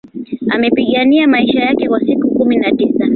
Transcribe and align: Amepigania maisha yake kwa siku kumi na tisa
Amepigania 0.49 1.27
maisha 1.27 1.59
yake 1.59 1.87
kwa 1.89 1.99
siku 1.99 2.29
kumi 2.29 2.57
na 2.57 2.71
tisa 2.71 3.09